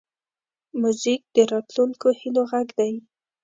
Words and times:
موزیک 0.81 1.21
د 1.35 1.37
راتلونکو 1.53 2.07
هیلو 2.19 2.41
غږ 2.51 2.67
دی. 2.79 2.93